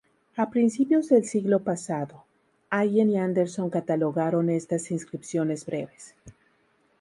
[0.35, 2.25] A principios del siglo pasado,
[2.71, 6.15] Allen y Anderson catalogaron estas inscripciones breves.